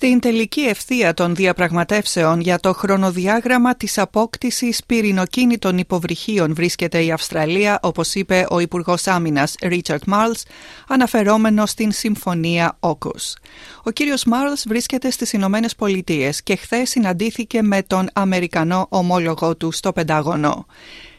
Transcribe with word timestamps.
Στην 0.00 0.20
τελική 0.20 0.60
ευθεία 0.60 1.14
των 1.14 1.34
διαπραγματεύσεων 1.34 2.40
για 2.40 2.58
το 2.58 2.72
χρονοδιάγραμμα 2.72 3.74
της 3.74 3.98
απόκτησης 3.98 4.84
πυρηνοκίνητων 4.86 5.78
υποβρυχίων 5.78 6.54
βρίσκεται 6.54 7.04
η 7.04 7.12
Αυστραλία, 7.12 7.78
όπως 7.82 8.14
είπε 8.14 8.46
ο 8.50 8.58
Υπουργός 8.58 9.06
Άμυνας 9.06 9.54
Ρίτσαρτ 9.62 10.02
Μάρλς, 10.06 10.42
αναφερόμενο 10.88 11.66
στην 11.66 11.92
Συμφωνία 11.92 12.76
Όκους. 12.80 13.34
Ο 13.82 13.90
κύριος 13.90 14.24
Μάρλς 14.24 14.64
βρίσκεται 14.68 15.10
στις 15.10 15.32
Ηνωμένες 15.32 15.74
Πολιτείες 15.74 16.42
και 16.42 16.56
χθες 16.56 16.90
συναντήθηκε 16.90 17.62
με 17.62 17.82
τον 17.82 18.08
Αμερικανό 18.12 18.86
ομόλογό 18.88 19.56
του 19.56 19.72
στο 19.72 19.92
Πεντάγωνο. 19.92 20.66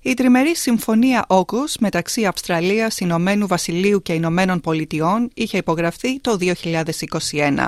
Η 0.00 0.14
τριμερή 0.14 0.56
συμφωνία 0.56 1.24
Όκους 1.28 1.76
μεταξύ 1.78 2.24
Αυστραλίας, 2.24 2.98
Ηνωμένου 2.98 3.46
Βασιλείου 3.46 4.02
και 4.02 4.12
Ηνωμένων 4.12 4.60
Πολιτειών 4.60 5.30
είχε 5.34 5.56
υπογραφεί 5.56 6.20
το 6.20 6.36
2021. 6.36 7.66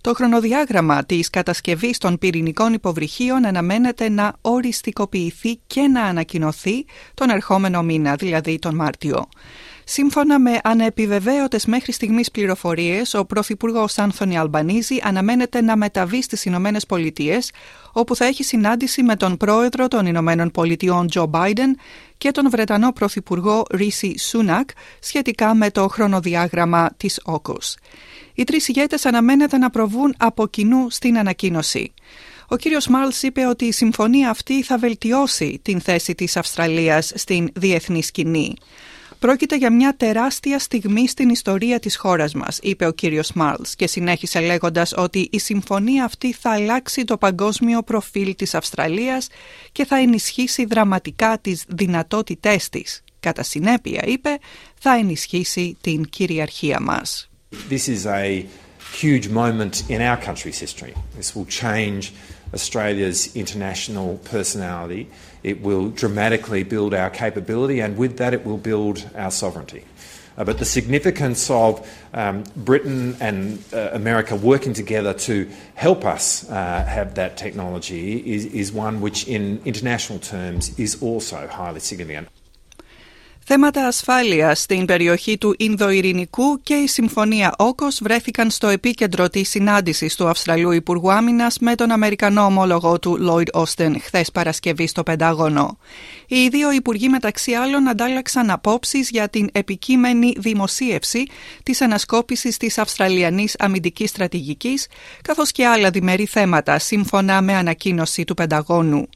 Το 0.00 0.14
χρονοδιάγραμμα 0.14 1.04
της 1.04 1.30
κατασκευής 1.30 1.98
των 1.98 2.18
πυρηνικών 2.18 2.72
υποβρυχίων 2.72 3.46
αναμένεται 3.46 4.08
να 4.08 4.32
οριστικοποιηθεί 4.40 5.56
και 5.66 5.80
να 5.80 6.02
ανακοινωθεί 6.02 6.84
τον 7.14 7.30
ερχόμενο 7.30 7.82
μήνα, 7.82 8.14
δηλαδή 8.14 8.58
τον 8.58 8.74
Μάρτιο. 8.74 9.28
Σύμφωνα 9.92 10.38
με 10.38 10.58
ανεπιβεβαίωτες 10.64 11.66
μέχρι 11.66 11.92
στιγμής 11.92 12.30
πληροφορίες, 12.30 13.14
ο 13.14 13.24
Πρωθυπουργός 13.24 13.98
Άνθονι 13.98 14.38
Αλμπανίζη 14.38 15.00
αναμένεται 15.02 15.60
να 15.60 15.76
μεταβεί 15.76 16.22
στις 16.22 16.44
Ηνωμένες 16.44 16.86
Πολιτείες, 16.86 17.52
όπου 17.92 18.16
θα 18.16 18.24
έχει 18.24 18.44
συνάντηση 18.44 19.02
με 19.02 19.16
τον 19.16 19.36
πρόεδρο 19.36 19.88
των 19.88 20.06
Ηνωμένων 20.06 20.50
Πολιτειών 20.50 21.06
Τζο 21.06 21.26
Μπάιντεν 21.26 21.76
και 22.18 22.30
τον 22.30 22.50
Βρετανό 22.50 22.92
Πρωθυπουργό 22.92 23.62
Ρίση 23.70 24.18
Σούνακ 24.18 24.70
σχετικά 25.00 25.54
με 25.54 25.70
το 25.70 25.88
χρονοδιάγραμμα 25.88 26.90
της 26.96 27.20
ΟΚΟΣ. 27.24 27.76
Οι 28.34 28.44
τρεις 28.44 28.68
ηγέτες 28.68 29.06
αναμένεται 29.06 29.58
να 29.58 29.70
προβούν 29.70 30.14
από 30.18 30.46
κοινού 30.46 30.90
στην 30.90 31.18
ανακοίνωση. 31.18 31.92
Ο 32.48 32.56
κύριος 32.56 32.88
Μάρλς 32.88 33.22
είπε 33.22 33.46
ότι 33.46 33.64
η 33.64 33.72
συμφωνία 33.72 34.30
αυτή 34.30 34.62
θα 34.62 34.78
βελτιώσει 34.78 35.60
την 35.62 35.80
θέση 35.80 36.14
της 36.14 36.36
Αυστραλίας 36.36 37.12
στην 37.14 37.48
διεθνή 37.54 38.02
σκηνή. 38.02 38.54
Πρόκειται 39.20 39.56
για 39.56 39.72
μια 39.72 39.94
τεράστια 39.96 40.58
στιγμή 40.58 41.08
στην 41.08 41.28
ιστορία 41.28 41.78
της 41.78 41.96
χώρας 41.96 42.34
μας, 42.34 42.58
είπε 42.62 42.86
ο 42.86 42.92
κύριος 42.92 43.32
Μάρλς 43.32 43.74
και 43.74 43.86
συνέχισε 43.86 44.40
λέγοντας 44.40 44.92
ότι 44.96 45.28
η 45.32 45.38
συμφωνία 45.38 46.04
αυτή 46.04 46.32
θα 46.32 46.50
αλλάξει 46.50 47.04
το 47.04 47.16
παγκόσμιο 47.16 47.82
προφίλ 47.82 48.34
της 48.34 48.54
Αυστραλίας 48.54 49.28
και 49.72 49.84
θα 49.84 49.96
ενισχύσει 49.96 50.64
δραματικά 50.64 51.38
τις 51.40 51.64
δυνατότητές 51.68 52.68
της. 52.68 53.02
Κατά 53.20 53.42
συνέπεια, 53.42 54.02
είπε, 54.06 54.38
θα 54.78 54.94
ενισχύσει 54.94 55.76
την 55.80 56.04
κυριαρχία 56.04 56.80
μας. 56.80 57.30
This 57.70 57.88
is 57.88 58.06
a 58.06 58.46
huge 59.02 59.28
moment 59.28 59.74
in 59.88 60.00
our 60.00 60.18
country's 60.26 60.58
history. 60.58 60.94
This 61.18 61.34
will 61.34 61.48
change 61.62 62.02
Australia's 62.54 63.34
international 63.36 64.18
personality. 64.24 65.08
It 65.42 65.62
will 65.62 65.90
dramatically 65.90 66.62
build 66.62 66.94
our 66.94 67.10
capability, 67.10 67.80
and 67.80 67.96
with 67.96 68.18
that, 68.18 68.34
it 68.34 68.44
will 68.44 68.58
build 68.58 69.08
our 69.14 69.30
sovereignty. 69.30 69.84
Uh, 70.36 70.44
but 70.44 70.58
the 70.58 70.64
significance 70.64 71.50
of 71.50 71.86
um, 72.14 72.44
Britain 72.56 73.16
and 73.20 73.62
uh, 73.72 73.90
America 73.92 74.34
working 74.36 74.72
together 74.72 75.12
to 75.12 75.48
help 75.74 76.04
us 76.04 76.48
uh, 76.48 76.84
have 76.84 77.14
that 77.16 77.36
technology 77.36 78.18
is, 78.32 78.46
is 78.46 78.72
one 78.72 79.00
which, 79.00 79.28
in 79.28 79.60
international 79.64 80.18
terms, 80.18 80.78
is 80.78 81.02
also 81.02 81.46
highly 81.46 81.80
significant. 81.80 82.28
Θέματα 83.44 83.86
ασφάλειας 83.86 84.60
στην 84.60 84.84
περιοχή 84.84 85.38
του 85.38 85.54
Ινδοειρηνικού 85.58 86.60
και 86.62 86.74
η 86.74 86.86
Συμφωνία 86.86 87.54
Όκος 87.58 88.00
βρέθηκαν 88.02 88.50
στο 88.50 88.68
επίκεντρο 88.68 89.28
της 89.28 89.48
συνάντησης 89.48 90.16
του 90.16 90.28
Αυστραλού 90.28 90.70
Υπουργού 90.70 91.12
Άμυνας 91.12 91.58
με 91.58 91.74
τον 91.74 91.90
Αμερικανό 91.90 92.44
ομόλογο 92.44 92.98
του 92.98 93.16
Λόιντ 93.18 93.48
Όστεν 93.52 94.00
χθες 94.00 94.30
Παρασκευή 94.30 94.86
στο 94.86 95.02
Πεντάγωνο. 95.02 95.78
Οι 96.26 96.48
δύο 96.48 96.72
υπουργοί 96.72 97.08
μεταξύ 97.08 97.52
άλλων 97.52 97.88
αντάλλαξαν 97.88 98.50
απόψεις 98.50 99.10
για 99.10 99.28
την 99.28 99.48
επικείμενη 99.52 100.32
δημοσίευση 100.36 101.26
της 101.62 101.80
ανασκόπησης 101.80 102.56
της 102.56 102.78
Αυστραλιανής 102.78 103.54
αμυντικής 103.58 104.10
στρατηγικής 104.10 104.86
καθώς 105.22 105.52
και 105.52 105.66
άλλα 105.66 105.90
διμερεί 105.90 106.26
θέματα 106.26 106.78
σύμφωνα 106.78 107.42
με 107.42 107.54
ανακοίνωση 107.54 108.24
του 108.24 108.34
Πενταγώνου. 108.34 109.08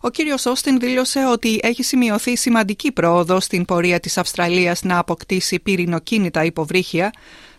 Ο 0.00 0.08
κύριος 0.10 0.46
Όστιν 0.46 0.78
δήλωσε 0.78 1.26
ότι 1.26 1.60
έχει 1.62 1.82
σημειωθεί 1.82 2.36
σημαντική 2.36 2.92
πρόοδο 2.92 3.40
στην 3.40 3.64
πορεία 3.64 4.00
της 4.00 4.18
Αυστραλίας 4.18 4.82
να 4.82 4.98
αποκτήσει 4.98 5.60
πυρηνοκίνητα 5.60 6.44
υποβρύχια, 6.44 7.10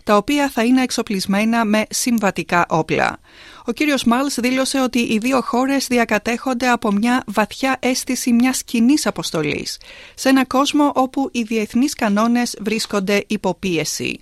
τα 0.04 0.16
οποία 0.16 0.50
θα 0.50 0.64
είναι 0.64 0.82
εξοπλισμένα 0.82 1.64
με 1.64 1.84
συμβατικά 1.90 2.66
όπλα. 2.68 3.18
Ο 3.64 3.72
κύριος 3.72 4.04
Μάλς 4.04 4.34
δήλωσε 4.40 4.80
ότι 4.80 4.98
οι 4.98 5.18
δύο 5.18 5.40
χώρες 5.40 5.86
διακατέχονται 5.86 6.68
από 6.68 6.92
μια 6.92 7.22
βαθιά 7.26 7.76
αίσθηση 7.80 8.32
μιας 8.32 8.64
κοινής 8.64 9.06
αποστολής, 9.06 9.78
σε 10.14 10.28
ένα 10.28 10.44
κόσμο 10.44 10.92
όπου 10.94 11.28
οι 11.32 11.42
διεθνείς 11.42 11.94
κανόνες 11.94 12.58
βρίσκονται 12.60 13.24
υποπίεση. 13.26 14.20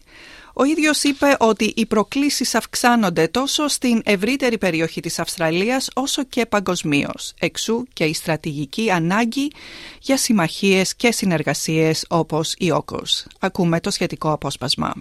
Ο 0.54 0.64
ίδιος 0.64 1.02
είπε 1.02 1.36
ότι 1.38 1.72
οι 1.76 1.86
προκλήσεις 1.86 2.54
αυξάνονται 2.54 3.28
τόσο 3.28 3.68
στην 3.68 4.00
ευρύτερη 4.04 4.58
περιοχή 4.58 5.00
της 5.00 5.18
Αυστραλίας 5.18 5.90
όσο 5.94 6.24
και 6.24 6.46
παγκοσμίως. 6.46 7.34
Εξού 7.40 7.84
και 7.92 8.04
η 8.04 8.14
στρατηγική 8.14 8.90
ανάγκη 8.90 9.52
για 10.00 10.16
συμμαχίες 10.16 10.94
και 10.94 11.12
συνεργασίες 11.12 12.04
όπως 12.08 12.54
η 12.58 12.70
ΟΚΟΣ. 12.70 13.26
Ακούμε 13.38 13.80
το 13.80 13.90
σχετικό 13.90 14.32
απόσπασμα. 14.32 14.92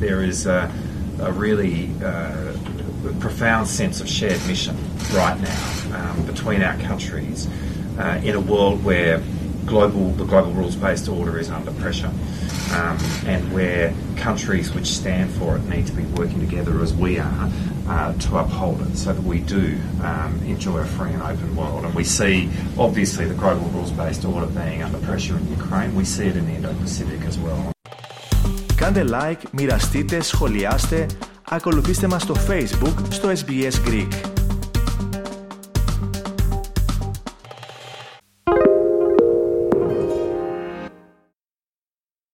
There 0.00 0.22
is 0.32 0.46
a, 0.46 0.70
a 1.28 1.32
really 1.32 1.90
uh, 2.02 2.52
profound 3.18 3.66
sense 3.66 4.00
of 4.00 4.08
shared 4.08 4.42
mission 4.46 4.76
right 5.12 5.38
now 5.52 5.64
um, 5.98 6.16
between 6.32 6.62
our 6.62 6.76
countries 6.88 7.38
uh, 7.98 8.28
in 8.28 8.34
a 8.34 8.40
world 8.40 8.84
where 8.84 9.20
global, 9.66 10.10
the 10.12 10.24
global 10.24 10.52
rules-based 10.52 11.08
order 11.08 11.38
is 11.38 11.50
under 11.50 11.72
pressure. 11.72 12.12
um, 12.73 12.97
and 13.25 13.41
where 13.53 13.93
countries 14.15 14.73
which 14.73 14.87
stand 14.87 15.31
for 15.31 15.57
it 15.57 15.63
need 15.63 15.85
to 15.87 15.93
be 15.93 16.03
working 16.19 16.39
together 16.39 16.81
as 16.81 16.93
we 16.93 17.19
are 17.19 17.51
uh, 17.87 18.13
to 18.13 18.37
uphold 18.37 18.81
it 18.81 18.95
so 18.97 19.13
that 19.13 19.23
we 19.23 19.39
do 19.39 19.77
um, 20.01 20.39
enjoy 20.45 20.79
a 20.79 20.85
free 20.85 21.11
and 21.11 21.21
open 21.21 21.55
world. 21.55 21.85
And 21.85 21.93
we 21.93 22.03
see, 22.03 22.49
obviously, 22.77 23.25
the 23.25 23.35
global 23.35 23.67
rules 23.69 23.91
based 23.91 24.25
order 24.25 24.47
being 24.47 24.83
under 24.83 24.99
pressure 24.99 25.37
in 25.37 25.47
Ukraine. 25.49 25.93
We 25.95 26.05
see 26.05 26.27
it 26.27 26.35
in 26.35 26.45
the 26.45 26.53
Indo 26.53 26.73
Pacific 26.73 27.21
as 27.27 27.37
well. 27.37 27.71
Κάντε 28.75 29.03
like, 29.03 29.47
μοιραστείτε, 29.51 30.21
σχολιάστε, 30.21 31.05
ακολουθήστε 31.49 32.07
μας 32.07 32.21
στο 32.21 32.35
Facebook 32.47 32.95
στο 33.09 33.29
SBS 33.29 33.89
Greek. 33.89 34.38